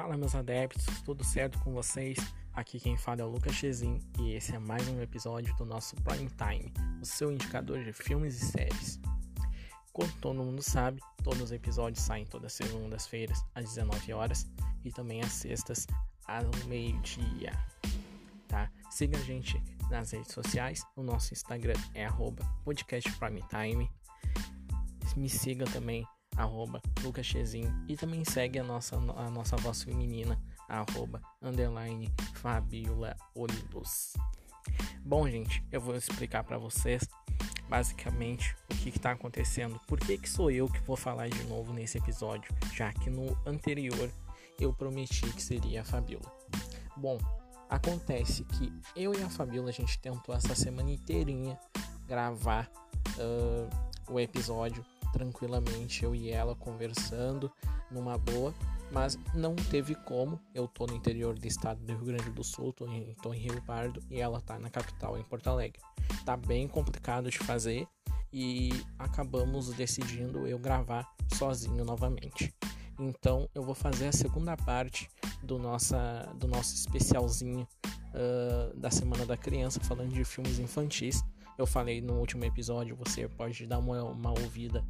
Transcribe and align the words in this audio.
Fala 0.00 0.16
meus 0.16 0.34
adeptos, 0.34 0.86
tudo 1.02 1.22
certo 1.22 1.58
com 1.58 1.74
vocês? 1.74 2.16
Aqui 2.54 2.80
quem 2.80 2.96
fala 2.96 3.20
é 3.20 3.24
o 3.24 3.28
Lucas 3.28 3.54
Chezin 3.54 4.00
e 4.18 4.32
esse 4.32 4.56
é 4.56 4.58
mais 4.58 4.88
um 4.88 4.98
episódio 5.02 5.54
do 5.56 5.66
nosso 5.66 5.94
Prime 5.96 6.30
Time, 6.30 6.72
o 7.02 7.04
seu 7.04 7.30
indicador 7.30 7.84
de 7.84 7.92
filmes 7.92 8.40
e 8.40 8.46
séries. 8.46 8.98
Como 9.92 10.10
todo 10.14 10.42
mundo 10.42 10.62
sabe, 10.62 11.02
todos 11.22 11.42
os 11.42 11.52
episódios 11.52 12.02
saem 12.02 12.24
todas 12.24 12.46
as 12.46 12.52
segundas-feiras 12.54 13.44
às 13.54 13.66
19 13.66 14.14
horas 14.14 14.50
e 14.86 14.90
também 14.90 15.20
às 15.20 15.32
sextas 15.32 15.86
ao 16.24 16.50
meio-dia. 16.66 17.52
Tá? 18.48 18.72
Siga 18.90 19.18
a 19.18 19.22
gente 19.22 19.62
nas 19.90 20.12
redes 20.12 20.32
sociais, 20.32 20.82
o 20.96 21.02
nosso 21.02 21.34
Instagram 21.34 21.78
é 21.92 22.08
@podcastprimetime. 22.64 23.90
Me 25.14 25.28
siga 25.28 25.66
também 25.66 26.06
arroba 26.40 26.80
lucaschezin 27.02 27.70
e 27.88 27.96
também 27.96 28.24
segue 28.24 28.58
a 28.58 28.64
nossa, 28.64 28.96
a 28.96 29.30
nossa 29.30 29.56
voz 29.56 29.82
feminina, 29.82 30.40
arroba 30.68 31.22
underline 31.42 32.12
Fabiola 32.34 33.16
Olibus. 33.34 34.14
Bom, 35.04 35.28
gente, 35.28 35.64
eu 35.70 35.80
vou 35.80 35.94
explicar 35.96 36.44
para 36.44 36.58
vocês 36.58 37.08
basicamente 37.68 38.56
o 38.70 38.76
que 38.76 38.88
está 38.88 39.12
acontecendo, 39.12 39.80
por 39.86 39.98
que, 40.00 40.18
que 40.18 40.28
sou 40.28 40.50
eu 40.50 40.68
que 40.68 40.80
vou 40.80 40.96
falar 40.96 41.28
de 41.28 41.42
novo 41.44 41.72
nesse 41.72 41.98
episódio, 41.98 42.52
já 42.74 42.92
que 42.92 43.08
no 43.08 43.36
anterior 43.46 44.10
eu 44.58 44.72
prometi 44.72 45.32
que 45.32 45.42
seria 45.42 45.82
a 45.82 45.84
Fabiola. 45.84 46.30
Bom, 46.96 47.18
acontece 47.68 48.44
que 48.44 48.72
eu 48.96 49.14
e 49.14 49.22
a 49.22 49.30
Fabiola 49.30 49.70
a 49.70 49.72
gente 49.72 49.98
tentou 50.00 50.34
essa 50.34 50.54
semana 50.54 50.90
inteirinha 50.90 51.58
gravar 52.06 52.70
uh, 53.16 54.12
o 54.12 54.18
episódio 54.18 54.84
tranquilamente, 55.12 56.04
eu 56.04 56.14
e 56.14 56.30
ela 56.30 56.54
conversando 56.54 57.50
numa 57.90 58.16
boa, 58.16 58.54
mas 58.90 59.18
não 59.34 59.54
teve 59.54 59.94
como. 59.94 60.40
Eu 60.54 60.66
tô 60.66 60.86
no 60.86 60.94
interior 60.94 61.38
do 61.38 61.46
estado 61.46 61.80
do 61.80 61.92
Rio 61.92 62.06
Grande 62.06 62.30
do 62.30 62.44
Sul, 62.44 62.72
tô 62.72 62.86
em, 62.86 63.14
tô 63.22 63.32
em 63.32 63.38
Rio 63.38 63.62
Pardo 63.62 64.02
e 64.10 64.20
ela 64.20 64.40
tá 64.40 64.58
na 64.58 64.70
capital, 64.70 65.18
em 65.18 65.24
Porto 65.24 65.48
Alegre. 65.48 65.80
Tá 66.24 66.36
bem 66.36 66.66
complicado 66.68 67.30
de 67.30 67.38
fazer 67.38 67.86
e 68.32 68.70
acabamos 68.98 69.68
decidindo 69.74 70.46
eu 70.46 70.58
gravar 70.58 71.08
sozinho 71.34 71.84
novamente. 71.84 72.54
Então 72.98 73.48
eu 73.54 73.62
vou 73.62 73.74
fazer 73.74 74.08
a 74.08 74.12
segunda 74.12 74.56
parte 74.56 75.08
do, 75.42 75.58
nossa, 75.58 76.30
do 76.38 76.46
nosso 76.46 76.74
especialzinho 76.74 77.66
uh, 78.14 78.76
da 78.78 78.90
Semana 78.90 79.24
da 79.24 79.36
Criança, 79.36 79.80
falando 79.80 80.12
de 80.12 80.24
filmes 80.24 80.58
infantis. 80.58 81.24
Eu 81.56 81.66
falei 81.66 82.00
no 82.00 82.14
último 82.14 82.44
episódio, 82.44 82.96
você 82.96 83.28
pode 83.28 83.66
dar 83.66 83.78
uma, 83.78 84.02
uma 84.04 84.30
ouvida 84.30 84.84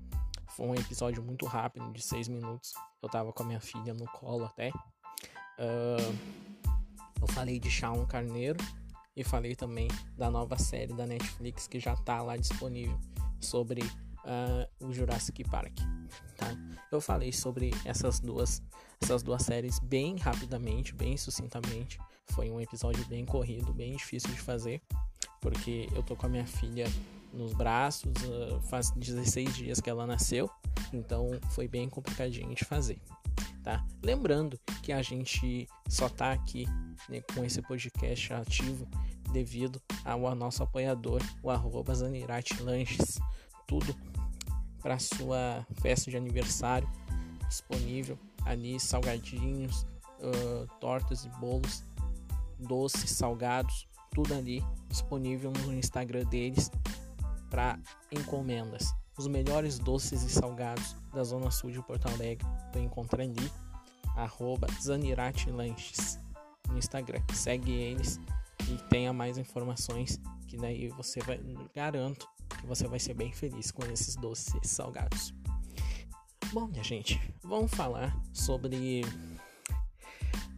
foi 0.61 0.69
um 0.69 0.75
episódio 0.75 1.23
muito 1.23 1.47
rápido, 1.47 1.91
de 1.91 2.03
seis 2.03 2.29
minutos. 2.29 2.75
Eu 3.03 3.09
tava 3.09 3.33
com 3.33 3.43
a 3.43 3.47
minha 3.47 3.61
filha 3.61 3.95
no 3.95 4.05
colo 4.05 4.45
até. 4.45 4.69
Uh, 5.59 6.15
eu 7.19 7.27
falei 7.29 7.59
de 7.59 7.71
Shaun 7.71 8.05
Carneiro 8.05 8.63
e 9.17 9.25
falei 9.25 9.57
também 9.57 9.89
da 10.19 10.31
nova 10.31 10.59
série 10.59 10.93
da 10.93 11.07
Netflix 11.07 11.67
que 11.67 11.81
já 11.81 11.97
tá 11.97 12.21
lá 12.21 12.37
disponível 12.37 13.01
sobre 13.41 13.81
uh, 13.81 14.87
o 14.87 14.93
Jurassic 14.93 15.43
Park. 15.45 15.79
Tá? 16.37 16.49
Eu 16.93 17.01
falei 17.01 17.33
sobre 17.33 17.71
essas 17.87 18.21
duas, 18.21 18.63
essas 19.01 19.23
duas 19.23 19.41
séries 19.41 19.79
bem 19.79 20.19
rapidamente, 20.19 20.95
bem 20.95 21.17
sucintamente. 21.17 21.99
Foi 22.33 22.51
um 22.51 22.61
episódio 22.61 23.03
bem 23.07 23.25
corrido, 23.25 23.73
bem 23.73 23.97
difícil 23.97 24.31
de 24.31 24.41
fazer, 24.43 24.83
porque 25.41 25.89
eu 25.95 26.03
tô 26.03 26.15
com 26.15 26.27
a 26.27 26.29
minha 26.29 26.47
filha 26.47 26.85
nos 27.33 27.53
braços, 27.53 28.13
uh, 28.25 28.61
faz 28.63 28.91
16 28.91 29.55
dias 29.55 29.81
que 29.81 29.89
ela 29.89 30.07
nasceu, 30.07 30.51
então 30.93 31.31
foi 31.51 31.69
bem 31.69 31.89
complicadinho 31.89 32.55
de 32.55 32.65
fazer. 32.65 33.01
Tá? 33.63 33.85
Lembrando 34.03 34.59
que 34.83 34.93
a 34.93 35.03
gente 35.03 35.69
só 35.89 36.09
tá 36.09 36.33
aqui 36.33 36.67
né, 37.09 37.21
com 37.35 37.45
esse 37.45 37.61
podcast 37.63 38.33
ativo 38.33 38.89
devido 39.33 39.81
ao 40.05 40.35
nosso 40.35 40.63
apoiador, 40.63 41.23
o 41.43 41.51
arroba 41.51 41.93
Lanches. 42.61 43.19
Tudo 43.67 43.95
para 44.83 44.99
sua 44.99 45.65
festa 45.81 46.11
de 46.11 46.17
aniversário 46.17 46.89
disponível 47.49 48.19
ali, 48.45 48.81
salgadinhos, 48.81 49.83
uh, 50.21 50.67
tortas 50.81 51.25
e 51.25 51.29
bolos, 51.41 51.85
doces, 52.59 53.11
salgados, 53.11 53.87
tudo 54.11 54.35
ali 54.35 54.65
disponível 54.89 55.53
no 55.65 55.73
Instagram 55.75 56.25
deles 56.25 56.71
para 57.51 57.79
encomendas. 58.11 58.95
Os 59.19 59.27
melhores 59.27 59.79
doces 59.79 60.23
e 60.23 60.31
salgados 60.31 60.97
da 61.13 61.23
Zona 61.23 61.51
Sul 61.51 61.71
de 61.71 61.83
Porto 61.83 62.07
Alegre 62.07 62.47
tu 62.73 62.79
encontra 62.79 63.23
ali, 63.23 63.53
arroba 64.17 64.67
Lanches 65.53 66.19
no 66.69 66.79
Instagram. 66.79 67.21
Segue 67.35 67.73
eles 67.73 68.19
e 68.69 68.77
tenha 68.89 69.13
mais 69.13 69.37
informações 69.37 70.19
que 70.47 70.57
daí 70.57 70.89
você 70.89 71.21
vai, 71.21 71.39
garanto 71.75 72.27
que 72.59 72.67
você 72.67 72.87
vai 72.89 72.99
ser 72.99 73.15
bem 73.15 73.33
feliz 73.33 73.71
com 73.71 73.85
esses 73.87 74.17
doces 74.17 74.55
e 74.63 74.67
salgados. 74.67 75.35
Bom, 76.53 76.67
minha 76.67 76.83
gente, 76.83 77.21
vamos 77.43 77.71
falar 77.73 78.17
sobre 78.33 79.03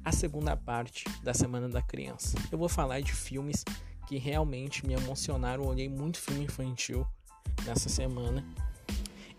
a 0.05 0.13
segunda 0.13 0.57
parte 0.57 1.05
da 1.23 1.35
Semana 1.35 1.69
da 1.69 1.83
Criança. 1.83 2.37
Eu 2.51 2.59
vou 2.59 2.69
falar 2.69 3.01
de 3.01 3.13
filmes 3.13 3.65
que 4.13 4.19
realmente 4.19 4.87
me 4.87 4.93
emocionaram. 4.93 5.65
Eu 5.65 5.71
olhei 5.71 5.89
muito 5.89 6.19
filme 6.19 6.45
infantil 6.45 7.07
nessa 7.65 7.89
semana. 7.89 8.45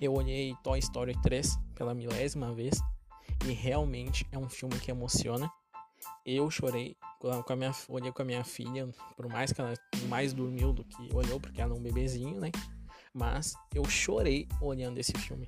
Eu 0.02 0.16
olhei 0.16 0.56
Toy 0.64 0.80
Story 0.80 1.16
3 1.22 1.60
pela 1.76 1.94
milésima 1.94 2.52
vez 2.52 2.82
e 3.46 3.52
realmente 3.52 4.26
é 4.32 4.38
um 4.40 4.50
filme 4.50 4.80
que 4.80 4.90
emociona. 4.90 5.48
Eu 6.26 6.50
chorei 6.50 6.98
com 7.20 7.54
a 7.54 7.56
minha, 7.56 7.72
olhei 7.88 8.12
com 8.12 8.24
a 8.24 8.26
minha 8.26 8.44
filha, 8.44 8.90
por 9.16 9.30
mais 9.30 9.54
que 9.54 9.62
ela 9.62 9.76
mais 10.10 10.34
dormiu 10.34 10.74
do 10.74 10.84
que 10.84 11.08
olhou, 11.14 11.40
porque 11.40 11.62
ela 11.62 11.76
é 11.76 11.78
um 11.78 11.82
bebezinho, 11.82 12.40
né? 12.40 12.50
Mas 13.14 13.54
eu 13.76 13.86
chorei 13.86 14.48
olhando 14.60 14.98
esse 14.98 15.14
filme 15.14 15.48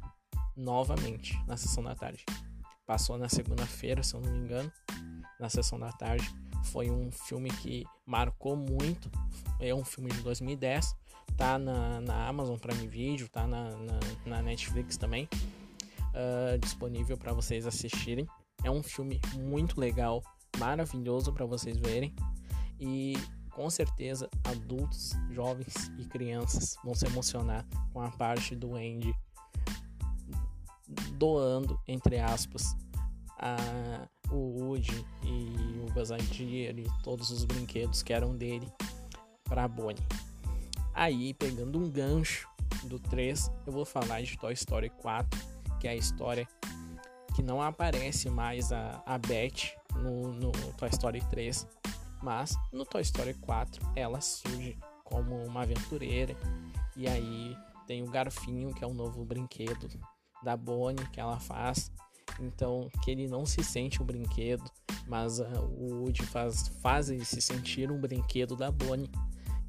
novamente 0.56 1.36
na 1.48 1.58
sessão 1.58 1.84
da 1.84 1.96
tarde. 1.96 2.24
Passou 2.86 3.18
na 3.18 3.28
segunda-feira, 3.28 4.04
se 4.04 4.14
eu 4.14 4.22
não 4.22 4.32
me 4.32 4.38
engano, 4.38 4.72
na 5.40 5.50
sessão 5.50 5.80
da 5.80 5.92
tarde. 5.92 6.32
Foi 6.66 6.90
um 6.90 7.12
filme 7.12 7.50
que 7.50 7.86
marcou 8.06 8.56
muito. 8.56 9.10
É 9.60 9.74
um 9.74 9.84
filme 9.84 10.12
de 10.12 10.22
2010. 10.22 10.96
Tá 11.38 11.58
na, 11.58 12.02
na 12.02 12.28
Amazon 12.28 12.58
Prime 12.58 12.88
Video, 12.88 13.28
tá 13.30 13.48
na, 13.48 13.72
na, 13.72 14.00
na 14.26 14.42
Netflix 14.42 14.98
também. 14.98 15.28
Uh, 16.14 16.58
disponível 16.60 17.18
para 17.18 17.34
vocês 17.34 17.66
assistirem. 17.66 18.28
É 18.64 18.72
um 18.72 18.82
filme 18.82 19.20
muito 19.36 19.80
legal, 19.80 20.24
maravilhoso 20.58 21.34
para 21.34 21.46
vocês 21.46 21.78
verem. 21.78 22.14
E 22.80 23.14
com 23.52 23.70
certeza 23.70 24.30
adultos, 24.44 25.14
jovens 25.32 25.92
e 25.98 26.06
crianças 26.06 26.78
vão 26.84 26.94
se 26.94 27.06
emocionar 27.06 27.66
com 27.94 28.02
a 28.02 28.12
parte 28.12 28.56
do 28.56 28.76
Andy 28.76 29.14
doando, 31.14 31.80
entre 31.88 32.20
aspas, 32.20 32.76
a, 33.38 34.08
o 34.32 34.36
Woody 34.36 35.06
e 35.24 35.80
o 35.80 36.10
Lightyear 36.10 36.78
e 36.78 36.88
todos 37.04 37.30
os 37.30 37.46
brinquedos 37.46 38.04
que 38.04 38.14
eram 38.14 38.36
dele 38.36 38.72
para 39.44 39.68
Bonnie. 39.68 40.04
Aí, 40.94 41.34
pegando 41.34 41.78
um 41.78 41.90
gancho 41.90 42.48
do 42.84 43.00
3, 43.00 43.52
eu 43.66 43.74
vou 43.74 43.86
falar 43.86 44.22
de 44.22 44.38
Toy 44.38 44.54
Story 44.54 44.90
4, 44.90 45.40
que 45.80 45.88
é 45.88 45.92
a 45.92 45.96
história 45.96 46.48
que 47.36 47.44
não 47.44 47.62
aparece 47.62 48.30
mais 48.30 48.72
a, 48.72 49.04
a 49.06 49.18
Beth 49.18 49.76
no, 49.96 50.32
no 50.34 50.52
Toy 50.78 50.90
Story 50.90 51.22
3, 51.30 51.68
mas 52.22 52.56
no 52.72 52.86
Toy 52.86 53.02
Story 53.02 53.34
4 53.34 53.86
ela 53.96 54.22
surge 54.22 54.78
como 55.04 55.36
uma 55.46 55.64
aventureira 55.64 56.36
e 56.96 57.08
aí 57.08 57.58
tem 57.86 58.02
o 58.02 58.10
Garfinho, 58.10 58.74
que 58.74 58.84
é 58.84 58.88
um 58.88 58.94
novo 58.94 59.24
brinquedo 59.26 59.90
da 60.44 60.56
Bonnie 60.56 61.06
que 61.10 61.20
ela 61.20 61.40
faz 61.40 61.92
então, 62.40 62.90
que 63.04 63.12
ele 63.12 63.28
não 63.28 63.46
se 63.46 63.64
sente 63.64 64.02
um 64.02 64.06
brinquedo, 64.06 64.64
mas 65.08 65.40
uh, 65.40 65.46
o 65.78 66.02
Woody 66.02 66.24
faz, 66.24 66.68
faz 66.82 67.10
ele 67.10 67.24
se 67.24 67.42
sentir 67.42 67.92
um 67.92 68.00
brinquedo 68.00 68.56
da 68.56 68.72
Bonnie 68.72 69.12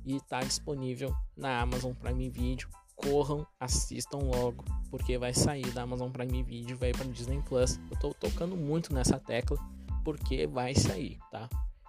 e 0.04 0.16
está 0.16 0.40
disponível 0.40 1.14
na 1.36 1.60
Amazon 1.60 1.92
Prime 1.92 2.28
Video. 2.30 2.68
Corram, 2.94 3.46
assistam 3.60 4.18
logo, 4.18 4.64
porque 4.90 5.18
vai 5.18 5.34
sair 5.34 5.70
da 5.72 5.82
Amazon 5.82 6.10
Prime 6.10 6.42
Video, 6.42 6.76
vai 6.78 6.92
para 6.92 7.04
Disney 7.04 7.42
Plus. 7.42 7.78
Eu 7.90 7.94
estou 7.94 8.14
tocando 8.14 8.56
muito 8.56 8.94
nessa 8.94 9.18
tecla 9.18 9.58
porque 10.02 10.46
vai 10.46 10.74
sair, 10.74 11.18
tá? 11.30 11.48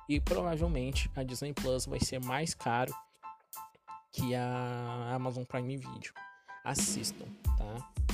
E 0.09 0.19
provavelmente 0.19 1.09
a 1.15 1.23
Disney 1.23 1.53
Plus 1.53 1.85
vai 1.85 1.99
ser 1.99 2.23
mais 2.23 2.53
caro 2.53 2.93
que 4.11 4.35
a 4.35 5.13
Amazon 5.13 5.43
Prime 5.43 5.77
Video. 5.77 6.11
Assistam, 6.65 7.25
tá? 7.57 8.06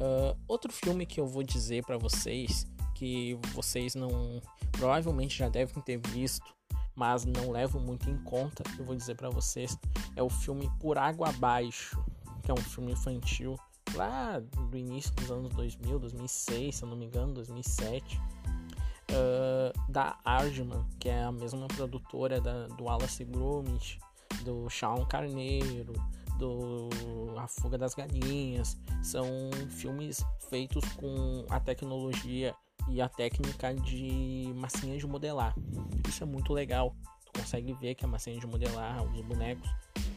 Uh, 0.00 0.34
outro 0.48 0.72
filme 0.72 1.04
que 1.04 1.20
eu 1.20 1.26
vou 1.26 1.42
dizer 1.42 1.84
para 1.84 1.98
vocês, 1.98 2.66
que 2.94 3.38
vocês 3.52 3.94
não 3.94 4.40
provavelmente 4.72 5.36
já 5.36 5.50
devem 5.50 5.82
ter 5.82 6.00
visto, 6.08 6.54
mas 6.96 7.26
não 7.26 7.50
levo 7.50 7.78
muito 7.78 8.08
em 8.08 8.16
conta, 8.24 8.64
eu 8.78 8.84
vou 8.84 8.96
dizer 8.96 9.14
para 9.14 9.28
vocês, 9.28 9.78
é 10.16 10.22
o 10.22 10.30
filme 10.30 10.70
Por 10.80 10.96
Água 10.96 11.28
Abaixo, 11.28 12.02
que 12.42 12.50
é 12.50 12.54
um 12.54 12.62
filme 12.62 12.92
infantil 12.92 13.58
lá 13.94 14.38
do 14.38 14.76
início 14.76 15.12
dos 15.14 15.30
anos 15.30 15.52
2000, 15.54 15.98
2006, 15.98 16.76
se 16.76 16.82
eu 16.82 16.88
não 16.88 16.96
me 16.96 17.04
engano, 17.04 17.34
2007. 17.34 18.18
uh, 19.10 19.90
da 19.90 20.16
Argman, 20.24 20.86
que 20.98 21.08
é 21.08 21.22
a 21.22 21.32
mesma 21.32 21.66
produtora 21.68 22.40
da, 22.40 22.68
do 22.68 22.84
Wallace 22.84 23.24
Gromit, 23.24 23.98
do 24.44 24.70
Sean 24.70 25.04
Carneiro, 25.04 25.92
do 26.40 26.88
A 27.38 27.46
Fuga 27.46 27.78
das 27.78 27.94
Galinhas. 27.94 28.76
São 29.02 29.26
filmes 29.68 30.24
feitos 30.48 30.84
com 30.94 31.44
a 31.48 31.60
tecnologia 31.60 32.54
e 32.88 33.00
a 33.00 33.08
técnica 33.08 33.74
de 33.74 34.50
massinha 34.56 34.98
de 34.98 35.06
modelar. 35.06 35.54
Isso 36.08 36.24
é 36.24 36.26
muito 36.26 36.52
legal. 36.52 36.96
Tu 37.26 37.40
consegue 37.40 37.72
ver 37.74 37.94
que 37.94 38.04
a 38.04 38.08
massinha 38.08 38.40
de 38.40 38.46
modelar, 38.46 39.04
os 39.04 39.20
bonecos, 39.20 39.70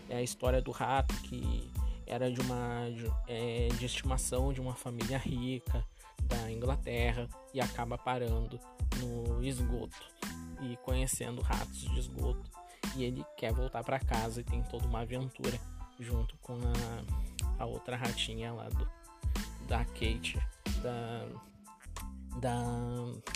é 0.09 0.17
a 0.17 0.21
história 0.23 0.61
do 0.61 0.71
rato 0.71 1.13
que 1.23 1.69
era 2.07 2.31
de 2.31 2.39
uma 2.41 2.89
de, 2.89 3.05
é, 3.27 3.67
de 3.77 3.85
estimação 3.85 4.51
de 4.51 4.61
uma 4.61 4.73
família 4.73 5.17
rica 5.17 5.85
da 6.23 6.51
Inglaterra 6.51 7.27
e 7.53 7.61
acaba 7.61 7.97
parando 7.97 8.59
no 8.99 9.43
esgoto 9.43 9.97
e 10.61 10.77
conhecendo 10.77 11.41
ratos 11.41 11.81
de 11.81 11.99
esgoto 11.99 12.49
e 12.95 13.03
ele 13.03 13.25
quer 13.37 13.53
voltar 13.53 13.83
para 13.83 13.99
casa 13.99 14.41
e 14.41 14.43
tem 14.43 14.61
toda 14.63 14.85
uma 14.85 15.01
aventura 15.01 15.59
junto 16.03 16.37
com 16.37 16.53
a, 16.53 17.63
a 17.63 17.65
outra 17.65 17.95
ratinha 17.95 18.53
lá 18.53 18.69
do, 18.69 18.87
da 19.67 19.85
Kate 19.85 20.37
da, 20.81 21.27
da 22.39 22.63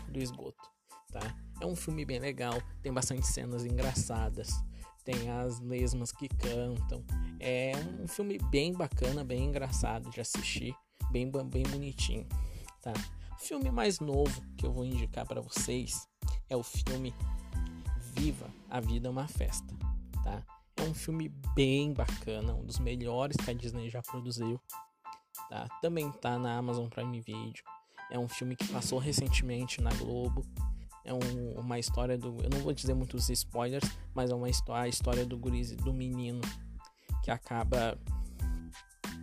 do 0.10 0.19
esgoto 0.19 0.69
tá 1.12 1.36
é 1.62 1.66
um 1.66 1.75
filme 1.75 2.06
bem 2.06 2.19
legal 2.19 2.62
tem 2.81 2.94
bastante 2.94 3.25
cenas 3.25 3.66
engraçadas 3.66 4.50
tem 5.08 5.30
as 5.30 5.62
lesmas 5.62 6.12
que 6.12 6.28
cantam. 6.28 7.02
É 7.40 7.72
um 7.98 8.10
filme 8.10 8.38
bem 8.52 8.74
bacana, 8.74 9.24
bem 9.24 9.46
engraçado 9.46 10.10
de 10.10 10.20
assistir, 10.20 10.75
bem, 11.10 11.31
bem 11.31 11.63
bonitinho, 11.63 12.28
tá? 12.81 12.92
O 13.31 13.40
filme 13.40 13.72
mais 13.72 14.02
novo 14.02 14.44
que 14.58 14.66
eu 14.66 14.74
vou 14.74 14.84
indicar 14.84 15.25
para 15.25 15.40
vocês 15.40 16.06
é 16.50 16.58
o 16.58 16.63
filme 16.63 17.16
Viva, 18.16 18.50
a 18.70 18.81
Vida 18.81 19.08
é 19.08 19.12
uma 19.12 19.30
Festa, 19.30 19.74
tá? 20.25 20.44
É 20.77 20.81
um 20.83 20.94
filme 20.94 21.29
bem 21.56 21.94
bacana, 21.94 22.53
um 22.53 22.65
dos 22.65 22.79
melhores 22.79 23.35
que 23.38 23.50
a 23.50 23.53
Disney 23.53 23.89
já 23.89 24.01
produziu, 24.01 24.59
tá? 25.50 25.68
Também 25.81 26.12
tá 26.12 26.38
na 26.38 26.57
Amazon 26.57 26.88
Prime 26.88 27.19
Video. 27.19 27.63
É 28.09 28.18
um 28.18 28.27
filme 28.27 28.56
que 28.56 28.68
passou 28.68 29.00
recentemente 29.00 29.81
na 29.81 29.89
Globo, 29.95 30.45
é 31.07 31.13
um, 31.13 31.59
uma 31.59 31.79
história 31.79 32.18
do. 32.18 32.38
Eu 32.44 32.50
não 32.50 32.59
vou 32.59 32.74
dizer 32.74 32.94
muitos 32.94 33.29
spoilers, 33.29 33.89
mas 34.13 34.29
é 34.29 34.35
uma 34.35 34.50
história, 34.50 34.83
a 34.83 34.88
história 34.89 35.25
do 35.25 35.38
guriz, 35.38 35.71
do 35.71 35.94
menino 35.94 36.41
que 37.24 37.31
acaba. 37.31 37.97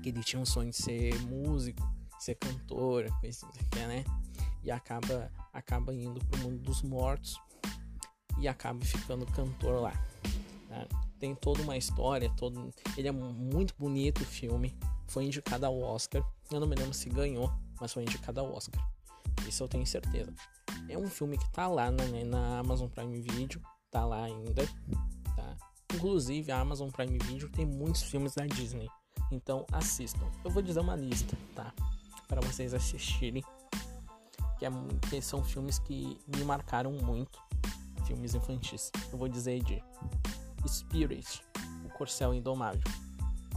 que 0.02 0.08
ele 0.08 0.24
tinha 0.24 0.40
um 0.40 0.46
sonho 0.46 0.70
de 0.70 0.76
ser 0.76 1.14
músico, 1.26 1.86
ser 2.18 2.36
cantor, 2.36 3.06
coisa 3.20 3.46
assim, 3.46 3.86
né? 3.86 4.02
E 4.62 4.70
acaba, 4.70 5.30
acaba 5.52 5.94
indo 5.94 6.24
pro 6.24 6.40
mundo 6.40 6.58
dos 6.62 6.82
mortos 6.82 7.38
e 8.38 8.48
acaba 8.48 8.82
ficando 8.82 9.26
cantor 9.26 9.82
lá. 9.82 9.92
Né? 10.70 10.88
Tem 11.24 11.34
toda 11.34 11.62
uma 11.62 11.74
história, 11.74 12.30
todo, 12.36 12.70
ele 12.98 13.08
é 13.08 13.10
muito 13.10 13.74
bonito 13.78 14.20
o 14.20 14.26
filme. 14.26 14.76
Foi 15.06 15.24
indicado 15.24 15.64
ao 15.64 15.80
Oscar. 15.80 16.22
Eu 16.52 16.60
não 16.60 16.66
me 16.66 16.76
lembro 16.76 16.92
se 16.92 17.08
ganhou, 17.08 17.50
mas 17.80 17.94
foi 17.94 18.02
indicado 18.02 18.40
ao 18.40 18.52
Oscar. 18.52 18.86
Isso 19.48 19.62
eu 19.62 19.68
tenho 19.68 19.86
certeza. 19.86 20.34
É 20.86 20.98
um 20.98 21.08
filme 21.08 21.38
que 21.38 21.50
tá 21.50 21.66
lá 21.66 21.90
na, 21.90 22.04
né, 22.04 22.24
na 22.24 22.58
Amazon 22.58 22.90
Prime 22.90 23.22
Video, 23.22 23.58
tá 23.90 24.04
lá 24.04 24.24
ainda, 24.24 24.66
tá? 25.34 25.56
Inclusive 25.94 26.52
a 26.52 26.60
Amazon 26.60 26.90
Prime 26.90 27.16
Video 27.16 27.48
tem 27.48 27.64
muitos 27.64 28.02
filmes 28.02 28.34
da 28.34 28.44
Disney, 28.44 28.90
então 29.32 29.64
assistam. 29.72 30.30
Eu 30.44 30.50
vou 30.50 30.62
dizer 30.62 30.80
uma 30.80 30.94
lista, 30.94 31.38
tá? 31.54 31.72
Para 32.28 32.42
vocês 32.42 32.74
assistirem, 32.74 33.42
que, 34.58 34.66
é, 34.66 34.70
que 35.08 35.22
são 35.22 35.42
filmes 35.42 35.78
que 35.78 36.18
me 36.36 36.44
marcaram 36.44 36.92
muito, 36.92 37.40
filmes 38.04 38.34
infantis. 38.34 38.92
Eu 39.10 39.16
vou 39.16 39.26
dizer 39.26 39.62
de 39.64 39.82
Spirit, 40.68 41.44
O 41.84 41.88
Corcel 41.90 42.34
Indomável. 42.34 42.82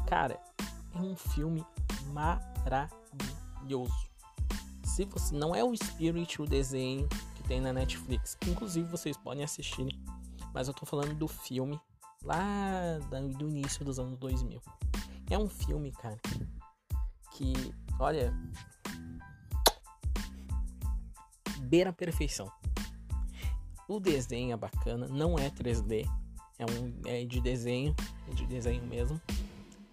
Cara, 0.07 0.39
é 0.95 0.99
um 0.99 1.15
filme 1.15 1.65
maravilhoso 2.13 4.07
se 4.97 5.05
você 5.05 5.35
não 5.35 5.53
é 5.53 5.63
o 5.63 5.75
Spirit, 5.77 6.41
o 6.41 6.45
desenho 6.47 7.07
que 7.35 7.43
tem 7.43 7.61
na 7.61 7.71
Netflix, 7.71 8.33
que 8.33 8.49
inclusive 8.49 8.89
vocês 8.89 9.15
podem 9.15 9.43
assistir, 9.43 9.95
mas 10.51 10.67
eu 10.67 10.73
tô 10.73 10.87
falando 10.87 11.13
do 11.13 11.27
filme 11.27 11.79
lá 12.23 12.97
do 13.37 13.47
início 13.47 13.85
dos 13.85 13.99
anos 13.99 14.17
2000. 14.17 14.59
É 15.29 15.37
um 15.37 15.47
filme, 15.47 15.91
cara, 15.91 16.17
que, 17.31 17.53
olha, 17.99 18.33
beira 21.59 21.91
a 21.91 21.93
perfeição. 21.93 22.51
O 23.87 23.99
desenho 23.99 24.53
é 24.53 24.57
bacana, 24.57 25.07
não 25.07 25.37
é 25.37 25.51
3D, 25.51 26.09
é, 26.59 26.65
um, 26.65 27.01
é 27.05 27.25
de 27.25 27.39
desenho, 27.39 27.95
é 28.29 28.33
de 28.33 28.45
desenho 28.45 28.83
mesmo. 28.85 29.21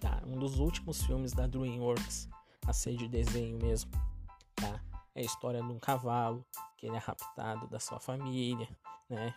Tá, 0.01 0.23
um 0.27 0.39
dos 0.39 0.59
últimos 0.59 1.03
filmes 1.05 1.33
da 1.33 1.47
DreamWorks 1.47 2.29
a 2.67 2.73
ser 2.73 2.97
de 2.97 3.09
desenho 3.09 3.59
mesmo. 3.59 3.91
Tá? 4.55 4.81
É 5.15 5.21
a 5.21 5.25
história 5.25 5.63
de 5.63 5.71
um 5.71 5.79
cavalo 5.79 6.45
que 6.77 6.87
ele 6.87 6.97
é 6.97 6.99
raptado 6.99 7.69
da 7.69 7.79
sua 7.79 8.01
família, 8.01 8.69
né? 9.09 9.35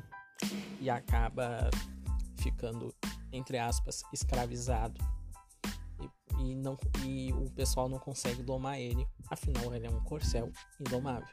E 0.79 0.89
acaba 0.89 1.69
ficando, 2.37 2.93
entre 3.31 3.57
aspas, 3.57 4.03
escravizado. 4.13 4.99
E, 6.39 6.55
não, 6.55 6.77
e 7.03 7.33
o 7.33 7.49
pessoal 7.51 7.89
não 7.89 7.97
consegue 7.97 8.43
domar 8.43 8.79
ele, 8.79 9.07
afinal 9.29 9.73
ele 9.73 9.87
é 9.87 9.89
um 9.89 10.03
corcel 10.03 10.51
indomável. 10.79 11.27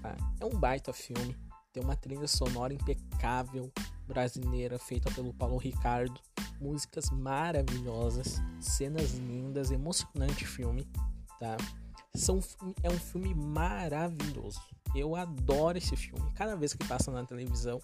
Tá? 0.00 0.16
É 0.40 0.44
um 0.44 0.50
baita 0.50 0.92
filme, 0.92 1.36
tem 1.72 1.82
uma 1.82 1.96
trilha 1.96 2.28
sonora 2.28 2.72
impecável 2.72 3.72
brasileira 4.06 4.78
feita 4.78 5.10
pelo 5.12 5.34
Paulo 5.34 5.56
Ricardo, 5.56 6.20
músicas 6.60 7.10
maravilhosas, 7.10 8.40
cenas 8.60 9.14
lindas, 9.14 9.70
emocionante 9.70 10.46
filme, 10.46 10.88
tá? 11.38 11.56
São, 12.14 12.40
é 12.82 12.88
um 12.88 12.98
filme 12.98 13.34
maravilhoso. 13.34 14.60
Eu 14.94 15.14
adoro 15.14 15.76
esse 15.76 15.94
filme. 15.96 16.30
Cada 16.34 16.56
vez 16.56 16.72
que 16.72 16.86
passa 16.86 17.10
na 17.10 17.24
televisão, 17.24 17.78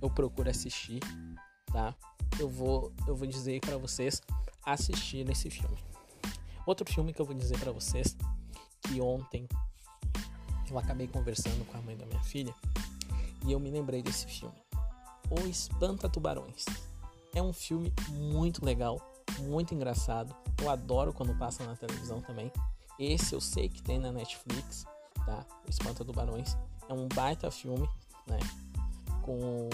eu 0.00 0.08
procuro 0.08 0.48
assistir, 0.48 1.00
tá? 1.66 1.94
Eu 2.38 2.48
vou, 2.48 2.92
eu 3.06 3.14
vou 3.14 3.26
dizer 3.26 3.60
para 3.60 3.76
vocês 3.76 4.22
assistir 4.64 5.28
esse 5.30 5.50
filme. 5.50 5.76
Outro 6.64 6.90
filme 6.90 7.12
que 7.12 7.20
eu 7.20 7.26
vou 7.26 7.34
dizer 7.34 7.58
para 7.58 7.70
vocês 7.70 8.16
que 8.82 9.00
ontem 9.00 9.46
eu 10.70 10.78
acabei 10.78 11.06
conversando 11.06 11.64
com 11.66 11.78
a 11.78 11.82
mãe 11.82 11.96
da 11.96 12.06
minha 12.06 12.22
filha 12.22 12.54
e 13.46 13.52
eu 13.52 13.60
me 13.60 13.70
lembrei 13.70 14.02
desse 14.02 14.26
filme. 14.26 14.65
O 15.30 15.40
Espanta 15.48 16.08
Tubarões. 16.08 16.64
É 17.34 17.42
um 17.42 17.52
filme 17.52 17.92
muito 18.10 18.64
legal, 18.64 19.00
muito 19.40 19.74
engraçado. 19.74 20.34
Eu 20.62 20.70
adoro 20.70 21.12
quando 21.12 21.36
passa 21.36 21.64
na 21.66 21.74
televisão 21.74 22.20
também. 22.20 22.50
Esse 22.98 23.34
eu 23.34 23.40
sei 23.40 23.68
que 23.68 23.82
tem 23.82 23.98
na 23.98 24.12
Netflix, 24.12 24.84
tá? 25.24 25.44
O 25.66 25.70
Espanta 25.70 26.04
Tubarões. 26.04 26.56
É 26.88 26.94
um 26.94 27.08
baita 27.08 27.50
filme, 27.50 27.88
né? 28.26 28.38
Com 29.22 29.68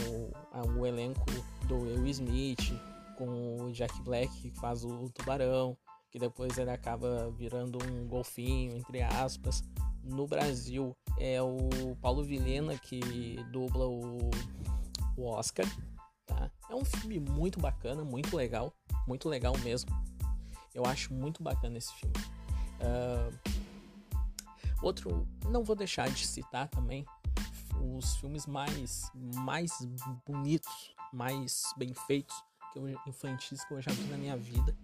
o, 0.78 0.86
elenco 0.86 1.26
do 1.68 1.76
Will 1.82 2.06
Smith, 2.06 2.72
com 3.18 3.56
o 3.60 3.72
Jack 3.72 4.00
Black 4.00 4.34
que 4.40 4.50
faz 4.58 4.84
o 4.84 5.10
tubarão, 5.10 5.76
que 6.10 6.18
depois 6.18 6.56
ele 6.56 6.70
acaba 6.70 7.30
virando 7.30 7.78
um 7.86 8.06
golfinho, 8.06 8.74
entre 8.74 9.02
aspas. 9.02 9.62
No 10.02 10.26
Brasil 10.26 10.96
é 11.18 11.40
o 11.42 11.94
Paulo 12.00 12.24
Vilena 12.24 12.76
que 12.78 13.36
dubla 13.52 13.86
o, 13.86 14.30
o 15.16 15.26
Oscar, 15.26 15.66
tá? 16.26 16.50
É 16.68 16.74
um 16.74 16.84
filme 16.84 17.20
muito 17.20 17.60
bacana, 17.60 18.04
muito 18.04 18.36
legal, 18.36 18.74
muito 19.06 19.28
legal 19.28 19.56
mesmo. 19.58 19.90
Eu 20.74 20.84
acho 20.86 21.12
muito 21.12 21.42
bacana 21.42 21.76
esse 21.78 21.92
filme. 21.94 22.14
Uh, 22.80 23.50
outro, 24.82 25.28
não 25.48 25.62
vou 25.62 25.76
deixar 25.76 26.08
de 26.08 26.26
citar 26.26 26.68
também 26.68 27.04
os 27.80 28.16
filmes 28.16 28.46
mais, 28.46 29.10
mais 29.14 29.72
bonitos, 30.26 30.94
mais 31.12 31.62
bem 31.76 31.92
feitos, 32.06 32.34
que 32.72 32.78
eu, 32.78 32.88
infantis 33.06 33.64
que 33.64 33.74
eu 33.74 33.82
já 33.82 33.92
vi 33.92 34.04
na 34.04 34.16
minha 34.16 34.36
vida, 34.36 34.76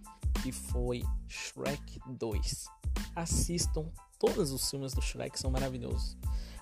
que 0.42 0.52
foi 0.52 1.02
Shrek 1.28 2.00
2. 2.06 2.66
Assistam, 3.14 3.90
todos 4.18 4.52
os 4.52 4.68
filmes 4.68 4.92
do 4.92 5.00
Shrek 5.00 5.38
são 5.38 5.50
maravilhosos, 5.50 6.16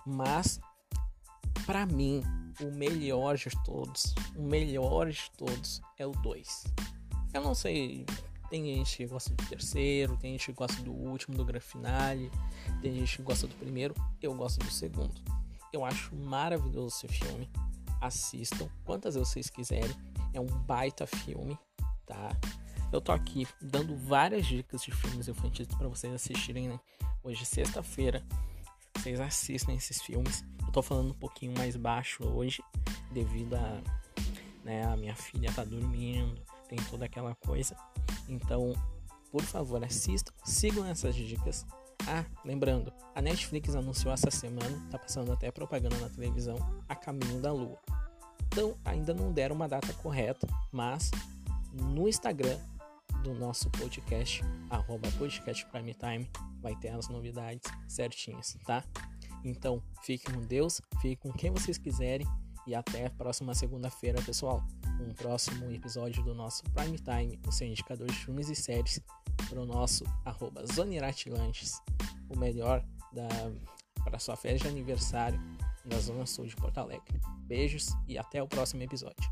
mas 0.04 0.60
para 1.64 1.84
mim 1.86 2.22
o 2.60 2.70
melhor 2.72 3.36
de 3.36 3.50
todos, 3.64 4.14
o 4.36 4.42
melhor 4.42 5.10
de 5.10 5.30
todos 5.36 5.80
é 5.98 6.06
o 6.06 6.12
2. 6.12 6.64
Eu 7.34 7.42
não 7.42 7.54
sei 7.54 8.06
tem 8.48 8.64
gente 8.64 8.98
que 8.98 9.06
gosta 9.06 9.34
do 9.34 9.44
terceiro, 9.46 10.16
tem 10.16 10.32
gente 10.32 10.46
que 10.46 10.52
gosta 10.52 10.80
do 10.82 10.92
último, 10.92 11.36
do 11.36 11.44
grande 11.44 11.64
finale, 11.64 12.30
tem 12.80 12.94
gente 12.94 13.16
que 13.16 13.22
gosta 13.22 13.46
do 13.46 13.54
primeiro, 13.56 13.94
eu 14.22 14.32
gosto 14.34 14.58
do 14.60 14.70
segundo. 14.70 15.14
Eu 15.72 15.84
acho 15.84 16.14
maravilhoso 16.14 16.96
esse 16.96 17.08
filme. 17.08 17.50
Assistam 18.00 18.68
quantas 18.84 19.14
vezes 19.14 19.28
vocês 19.30 19.50
quiserem. 19.50 19.94
É 20.32 20.40
um 20.40 20.46
baita 20.46 21.06
filme, 21.06 21.58
tá? 22.06 22.36
Eu 22.92 23.00
tô 23.00 23.10
aqui 23.10 23.48
dando 23.60 23.96
várias 23.96 24.46
dicas 24.46 24.82
de 24.82 24.92
filmes 24.92 25.26
infantis 25.26 25.66
para 25.66 25.88
vocês 25.88 26.12
assistirem, 26.14 26.68
né? 26.68 26.78
Hoje, 27.24 27.44
sexta-feira, 27.44 28.22
vocês 28.96 29.18
assistam 29.18 29.72
esses 29.74 30.00
filmes. 30.00 30.44
Eu 30.66 30.72
tô 30.72 30.82
falando 30.82 31.10
um 31.10 31.18
pouquinho 31.18 31.56
mais 31.56 31.76
baixo 31.76 32.24
hoje, 32.24 32.62
devido 33.12 33.54
a, 33.54 33.80
né, 34.64 34.84
a 34.84 34.96
minha 34.96 35.14
filha 35.14 35.50
tá 35.52 35.64
dormindo, 35.64 36.40
tem 36.68 36.78
toda 36.90 37.04
aquela 37.06 37.34
coisa. 37.34 37.76
Então, 38.28 38.72
por 39.30 39.42
favor, 39.42 39.82
assistam, 39.84 40.32
sigam 40.44 40.84
essas 40.84 41.14
dicas. 41.14 41.66
Ah, 42.08 42.24
lembrando, 42.44 42.92
a 43.14 43.22
Netflix 43.22 43.74
anunciou 43.74 44.12
essa 44.12 44.30
semana, 44.30 44.86
tá 44.90 44.98
passando 44.98 45.32
até 45.32 45.50
propaganda 45.50 45.96
na 45.98 46.08
televisão, 46.08 46.56
A 46.88 46.94
Caminho 46.94 47.40
da 47.40 47.52
Lua. 47.52 47.78
Então, 48.46 48.76
ainda 48.84 49.12
não 49.12 49.32
deram 49.32 49.56
uma 49.56 49.68
data 49.68 49.92
correta, 49.94 50.46
mas 50.70 51.10
no 51.72 52.08
Instagram 52.08 52.58
do 53.22 53.34
nosso 53.34 53.68
podcast, 53.70 54.42
arroba 54.70 55.10
podcast 55.18 55.66
Prime 55.66 55.94
Time, 55.94 56.30
vai 56.60 56.76
ter 56.76 56.90
as 56.90 57.08
novidades 57.08 57.70
certinhas, 57.88 58.56
tá? 58.64 58.84
Então, 59.48 59.80
fiquem 60.02 60.34
com 60.34 60.40
Deus, 60.40 60.80
fiquem 61.00 61.16
com 61.16 61.32
quem 61.32 61.52
vocês 61.52 61.78
quiserem 61.78 62.26
e 62.66 62.74
até 62.74 63.06
a 63.06 63.10
próxima 63.10 63.54
segunda-feira, 63.54 64.20
pessoal. 64.22 64.60
Um 65.00 65.14
próximo 65.14 65.70
episódio 65.70 66.22
do 66.24 66.34
nosso 66.34 66.64
Prime 66.72 66.98
Time, 66.98 67.40
o 67.46 67.52
seu 67.52 67.68
indicador 67.68 68.08
de 68.08 68.16
filmes 68.16 68.48
e 68.48 68.56
séries, 68.56 69.00
para 69.48 69.60
o 69.60 69.64
nosso 69.64 70.04
arroba 70.24 70.64
o 72.28 72.36
melhor 72.36 72.84
para 74.02 74.18
sua 74.18 74.36
festa 74.36 74.68
de 74.68 74.68
aniversário 74.68 75.40
da 75.84 75.98
Zona 76.00 76.26
Sul 76.26 76.46
de 76.46 76.56
Porto 76.56 76.78
Alegre. 76.78 77.20
Beijos 77.46 77.90
e 78.08 78.18
até 78.18 78.42
o 78.42 78.48
próximo 78.48 78.82
episódio. 78.82 79.30